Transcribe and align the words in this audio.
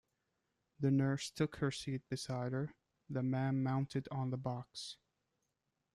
The 0.79 0.89
nurse 0.89 1.29
took 1.29 1.57
her 1.57 1.69
seat 1.69 2.01
beside 2.09 2.53
her; 2.53 2.73
the 3.07 3.21
man 3.21 3.61
mounted 3.61 4.07
on 4.09 4.31
the 4.31 4.37
box. 4.37 4.97